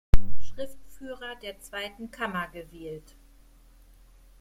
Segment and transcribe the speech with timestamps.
[0.39, 3.13] Schriftführer der zweiten Kammer gewählt.